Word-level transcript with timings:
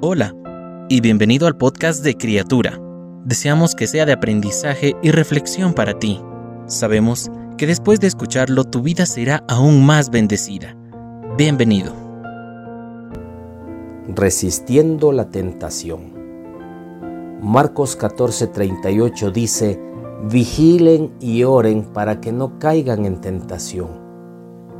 Hola 0.00 0.32
y 0.88 1.00
bienvenido 1.00 1.48
al 1.48 1.56
podcast 1.56 2.04
de 2.04 2.16
Criatura. 2.16 2.80
Deseamos 3.24 3.74
que 3.74 3.88
sea 3.88 4.06
de 4.06 4.12
aprendizaje 4.12 4.94
y 5.02 5.10
reflexión 5.10 5.74
para 5.74 5.98
ti. 5.98 6.22
Sabemos 6.66 7.32
que 7.56 7.66
después 7.66 7.98
de 7.98 8.06
escucharlo 8.06 8.62
tu 8.62 8.80
vida 8.80 9.06
será 9.06 9.42
aún 9.48 9.84
más 9.84 10.10
bendecida. 10.10 10.76
Bienvenido. 11.36 11.92
Resistiendo 14.06 15.10
la 15.10 15.30
tentación. 15.30 16.12
Marcos 17.42 17.98
14:38 17.98 19.32
dice, 19.32 19.82
Vigilen 20.30 21.12
y 21.18 21.42
oren 21.42 21.82
para 21.82 22.20
que 22.20 22.30
no 22.30 22.60
caigan 22.60 23.04
en 23.04 23.20
tentación. 23.20 23.88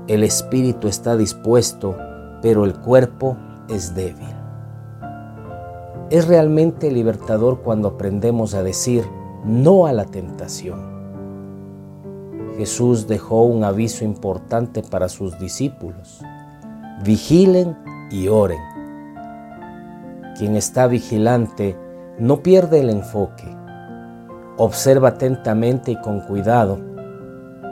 El 0.07 0.23
espíritu 0.23 0.87
está 0.87 1.17
dispuesto, 1.17 1.97
pero 2.41 2.65
el 2.65 2.75
cuerpo 2.75 3.37
es 3.69 3.97
débil. 3.97 4.38
Es 6.11 6.27
realmente 6.27 6.91
libertador 6.91 7.61
cuando 7.61 7.89
aprendemos 7.89 8.55
a 8.55 8.63
decir 8.63 9.05
no 9.45 9.87
a 9.87 9.93
la 9.93 10.05
tentación. 10.05 10.99
Jesús 12.57 13.07
dejó 13.07 13.45
un 13.45 13.65
aviso 13.65 14.05
importante 14.05 14.83
para 14.83 15.09
sus 15.09 15.39
discípulos. 15.39 16.21
Vigilen 17.05 17.77
y 18.11 18.29
oren. 18.29 18.61
Quien 20.37 20.57
está 20.57 20.87
vigilante 20.87 21.77
no 22.19 22.43
pierde 22.43 22.81
el 22.81 22.91
enfoque 22.91 23.59
observa 24.59 25.11
atentamente 25.11 25.93
y 25.93 25.97
con 26.01 26.21
cuidado, 26.21 26.79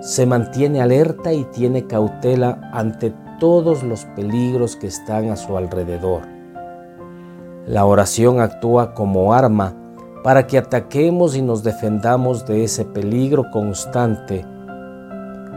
se 0.00 0.24
mantiene 0.24 0.80
alerta 0.80 1.32
y 1.32 1.44
tiene 1.44 1.86
cautela 1.86 2.70
ante 2.72 3.12
todos 3.40 3.82
los 3.82 4.04
peligros 4.16 4.76
que 4.76 4.86
están 4.86 5.30
a 5.30 5.36
su 5.36 5.56
alrededor. 5.56 6.35
La 7.66 7.84
oración 7.84 8.40
actúa 8.40 8.94
como 8.94 9.34
arma 9.34 9.74
para 10.22 10.46
que 10.46 10.56
ataquemos 10.56 11.34
y 11.34 11.42
nos 11.42 11.64
defendamos 11.64 12.46
de 12.46 12.62
ese 12.62 12.84
peligro 12.84 13.50
constante. 13.52 14.46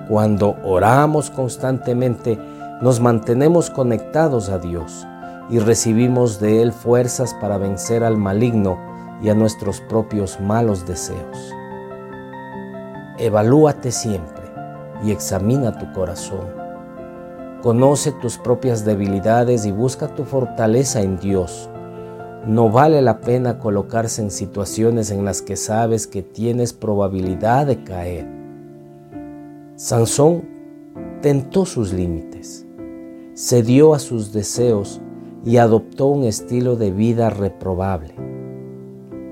Cuando 0.08 0.56
oramos 0.64 1.30
constantemente, 1.30 2.40
nos 2.82 3.00
mantenemos 3.00 3.70
conectados 3.70 4.50
a 4.50 4.58
Dios 4.58 5.08
y 5.52 5.60
recibimos 5.60 6.40
de 6.40 6.64
Él 6.64 6.72
fuerzas 6.72 7.36
para 7.40 7.60
vencer 7.60 8.04
al 8.04 8.18
maligno 8.18 8.80
y 9.22 9.30
a 9.30 9.36
nuestros 9.36 9.80
propios 9.82 10.40
malos 10.40 10.88
deseos. 10.88 11.54
Evalúate 13.20 13.92
siempre 13.92 14.46
y 15.04 15.12
examina 15.12 15.78
tu 15.78 15.94
corazón. 15.94 16.48
Conoce 17.62 18.14
tus 18.14 18.40
propias 18.40 18.84
debilidades 18.84 19.68
y 19.68 19.72
busca 19.72 20.08
tu 20.16 20.24
fortaleza 20.24 21.02
en 21.02 21.20
Dios. 21.20 21.70
No 22.48 22.70
vale 22.70 23.02
la 23.02 23.20
pena 23.20 23.60
colocarse 23.60 24.22
en 24.22 24.32
situaciones 24.32 25.12
en 25.12 25.26
las 25.26 25.42
que 25.42 25.56
sabes 25.56 26.08
que 26.08 26.24
tienes 26.24 26.72
probabilidad 26.74 27.68
de 27.68 27.84
caer. 27.84 28.28
Sansón 29.76 30.44
tentó 31.22 31.66
sus 31.66 31.92
límites, 31.92 32.66
cedió 33.36 33.94
a 33.94 34.00
sus 34.00 34.32
deseos 34.32 35.02
y 35.44 35.58
adoptó 35.58 36.08
un 36.08 36.24
estilo 36.24 36.78
de 36.78 36.92
vida 36.92 37.30
reprobable. 37.30 38.14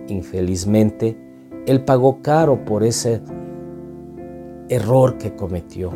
Infelizmente, 0.09 1.17
él 1.65 1.83
pagó 1.85 2.21
caro 2.21 2.65
por 2.65 2.83
ese 2.83 3.21
error 4.69 5.17
que 5.17 5.35
cometió, 5.35 5.91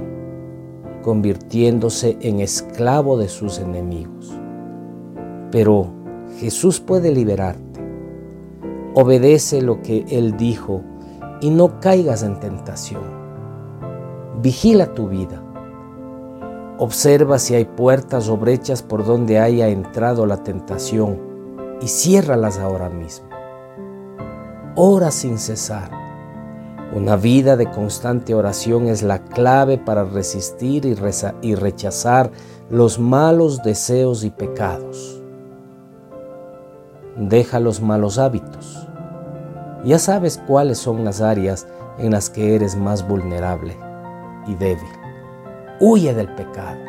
convirtiéndose 1.01 2.17
en 2.21 2.39
esclavo 2.39 3.17
de 3.17 3.27
sus 3.27 3.59
enemigos. 3.59 4.33
Pero 5.51 6.00
Jesús 6.37 6.79
puede 6.79 7.11
liberarte. 7.11 7.81
Obedece 8.93 9.61
lo 9.61 9.81
que 9.81 10.05
Él 10.09 10.37
dijo 10.37 10.81
y 11.41 11.49
no 11.49 11.79
caigas 11.79 12.23
en 12.23 12.39
tentación. 12.39 13.03
Vigila 14.41 14.93
tu 14.93 15.07
vida. 15.07 15.43
Observa 16.77 17.37
si 17.39 17.55
hay 17.55 17.65
puertas 17.65 18.27
o 18.27 18.37
brechas 18.37 18.81
por 18.81 19.05
donde 19.05 19.39
haya 19.39 19.67
entrado 19.67 20.25
la 20.25 20.43
tentación 20.43 21.19
y 21.81 21.87
ciérralas 21.87 22.57
ahora 22.57 22.89
mismo. 22.89 23.27
Ora 24.75 25.11
sin 25.11 25.37
cesar. 25.37 25.91
Una 26.93 27.15
vida 27.15 27.55
de 27.55 27.69
constante 27.69 28.33
oración 28.33 28.87
es 28.87 29.01
la 29.01 29.23
clave 29.23 29.77
para 29.77 30.03
resistir 30.03 30.85
y, 30.85 31.55
rechazar 31.55 32.31
los 32.69 32.99
malos 32.99 33.63
deseos 33.63 34.23
y 34.25 34.29
pecados. 34.29 35.20
Deja 37.17 37.59
los 37.59 37.81
malos 37.81 38.17
hábitos. 38.17 38.87
Ya 39.83 39.99
sabes 39.99 40.41
cuáles 40.47 40.77
son 40.77 41.03
las 41.03 41.21
áreas 41.21 41.67
en 41.97 42.11
las 42.11 42.29
que 42.29 42.55
eres 42.55 42.75
más 42.75 43.07
vulnerable 43.07 43.77
y 44.47 44.55
débil. 44.55 44.89
Huye 45.79 46.13
del 46.13 46.33
pecado. 46.35 46.79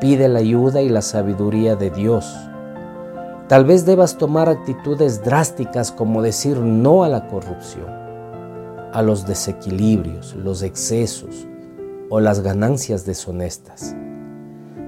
Pide 0.00 0.28
la 0.28 0.40
ayuda 0.40 0.82
y 0.82 0.88
la 0.88 1.02
sabiduría 1.02 1.76
de 1.76 1.90
Dios 1.90 2.34
Tal 3.48 3.66
vez 3.66 3.84
debas 3.84 4.16
tomar 4.16 4.48
actitudes 4.48 5.22
drásticas 5.22 5.92
como 5.92 6.22
decir 6.22 6.56
no 6.56 7.04
a 7.04 7.10
la 7.10 7.28
corrupción, 7.28 7.90
a 8.90 9.02
los 9.02 9.26
desequilibrios, 9.26 10.34
los 10.34 10.62
excesos 10.62 11.46
o 12.08 12.20
las 12.20 12.40
ganancias 12.40 13.04
deshonestas. 13.04 13.94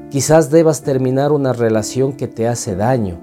Quizás 0.08 0.50
debas 0.50 0.80
terminar 0.80 1.32
una 1.32 1.52
relación 1.52 2.14
que 2.14 2.28
te 2.28 2.48
hace 2.48 2.76
daño, 2.76 3.18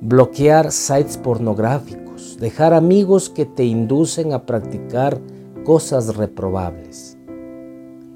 bloquear 0.00 0.72
sites 0.72 1.18
pornográficos, 1.18 2.38
dejar 2.40 2.72
amigos 2.72 3.28
que 3.28 3.44
te 3.44 3.64
inducen 3.64 4.32
a 4.32 4.46
practicar 4.46 5.20
cosas 5.64 6.16
reprobables, 6.16 7.18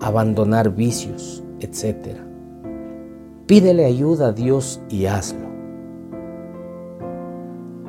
abandonar 0.00 0.74
vicios, 0.74 1.44
etc. 1.60 2.18
Pídele 3.46 3.84
ayuda 3.84 4.28
a 4.28 4.32
Dios 4.32 4.80
y 4.88 5.04
hazlo. 5.06 5.46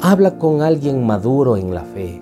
Habla 0.02 0.38
con 0.38 0.62
alguien 0.62 1.06
maduro 1.06 1.56
en 1.56 1.74
la 1.74 1.86
fe. 1.86 2.22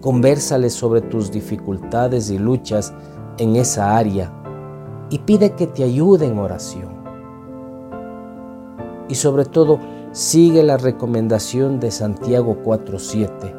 Conversale 0.00 0.70
sobre 0.70 1.02
tus 1.02 1.30
dificultades 1.30 2.30
y 2.30 2.38
luchas 2.38 2.92
en 3.38 3.54
esa 3.54 3.96
área 3.96 4.32
y 5.08 5.20
pide 5.20 5.52
que 5.52 5.68
te 5.68 5.84
ayude 5.84 6.26
en 6.26 6.38
oración. 6.38 6.97
Y 9.08 9.14
sobre 9.14 9.44
todo, 9.44 9.80
sigue 10.12 10.62
la 10.62 10.76
recomendación 10.76 11.80
de 11.80 11.90
Santiago 11.90 12.58
4:7. 12.62 13.54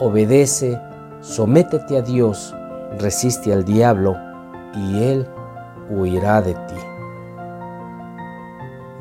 Obedece, 0.00 0.80
sométete 1.20 1.96
a 1.96 2.02
Dios, 2.02 2.54
resiste 2.98 3.52
al 3.52 3.64
diablo 3.64 4.16
y 4.74 5.02
él 5.02 5.28
huirá 5.90 6.42
de 6.42 6.54
ti. 6.54 6.74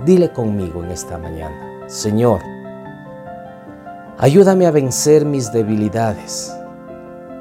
Dile 0.06 0.32
conmigo 0.32 0.84
en 0.84 0.92
esta 0.92 1.18
mañana, 1.18 1.88
Señor, 1.88 2.42
ayúdame 4.18 4.68
a 4.68 4.72
vencer 4.72 5.26
mis 5.26 5.52
debilidades. 5.52 6.56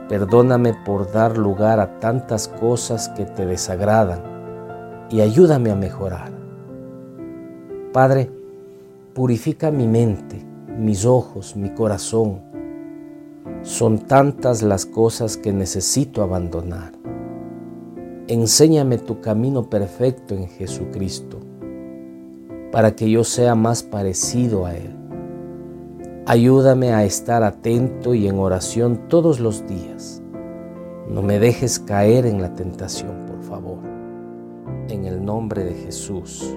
Perdóname 0.09 0.75
por 0.85 1.11
dar 1.11 1.37
lugar 1.37 1.81
a 1.81 1.99
tantas 1.99 2.49
cosas 2.49 3.09
que 3.11 3.25
te 3.25 3.47
desagradan 3.47 4.23
y 5.11 5.21
ayúdame 5.21 5.71
a 5.71 5.75
mejorar. 5.75 6.42
Padre, 7.93 8.31
purifica 9.13 9.71
mi 9.71 9.87
mente, 9.87 10.43
mis 10.79 11.05
ojos, 11.05 11.57
mi 11.57 11.71
corazón. 11.75 12.41
Son 13.61 13.99
tantas 13.99 14.63
las 14.63 14.87
cosas 14.87 15.37
que 15.37 15.53
necesito 15.53 16.23
abandonar. 16.23 16.93
Enséñame 18.29 18.97
tu 18.97 19.21
camino 19.21 19.69
perfecto 19.69 20.35
en 20.35 20.49
Jesucristo 20.49 21.39
para 22.71 22.97
que 22.97 23.11
yo 23.11 23.25
sea 23.25 23.55
más 23.55 23.83
parecido 23.83 24.65
a 24.65 24.75
Él. 24.75 24.97
Ayúdame 26.25 26.95
a 26.95 27.05
estar 27.05 27.43
atento 27.43 28.15
y 28.15 28.27
en 28.27 28.39
oración 28.39 29.09
todos 29.09 29.39
los 29.39 29.67
días. 29.67 30.23
No 31.11 31.21
me 31.21 31.39
dejes 31.39 31.79
caer 31.79 32.25
en 32.25 32.41
la 32.41 32.55
tentación, 32.55 33.27
por 33.27 33.43
favor. 33.43 33.81
En 34.89 35.05
el 35.05 35.23
nombre 35.23 35.65
de 35.65 35.75
Jesús. 35.75 36.57